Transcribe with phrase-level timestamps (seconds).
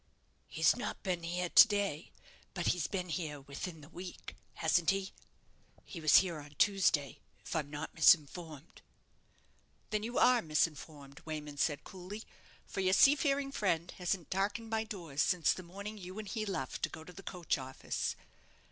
[0.47, 2.11] "He's not been here to day;
[2.55, 5.13] but he's been here within the week, hasn't he?
[5.85, 8.81] He was here on Tuesday, if I'm not misinformed."
[9.91, 12.23] "Then you are misinformed," Wayman said, coolly;
[12.65, 16.81] "for your seafaring friend hasn't darkened my doors since the morning you and he left
[16.81, 18.15] to go to the coach office."